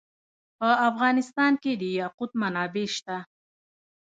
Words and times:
په 0.59 0.69
افغانستان 0.89 1.53
کې 1.63 1.71
د 1.81 1.83
یاقوت 1.99 2.31
منابع 2.41 2.87
شته. 2.95 3.17